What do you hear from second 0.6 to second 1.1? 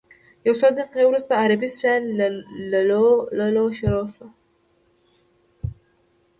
دقیقې